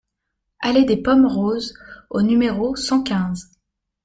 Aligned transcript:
Allée 0.61 0.83
des 0.83 0.97
Pommes 0.97 1.27
Roses 1.27 1.75
au 2.09 2.23
numéro 2.23 2.75
cent 2.75 3.03
quinze 3.03 3.59